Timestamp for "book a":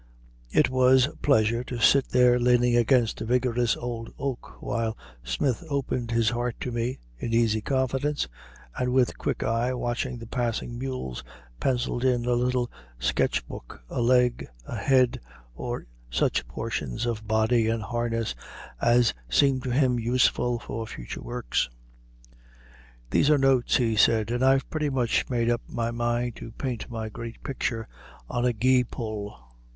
13.47-14.01